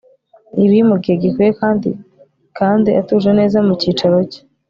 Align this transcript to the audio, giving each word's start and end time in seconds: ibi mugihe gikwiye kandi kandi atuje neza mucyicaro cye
ibi 0.65 0.79
mugihe 0.89 1.15
gikwiye 1.21 1.51
kandi 1.61 1.89
kandi 2.57 2.89
atuje 2.99 3.29
neza 3.39 3.57
mucyicaro 3.67 4.17
cye 4.31 4.41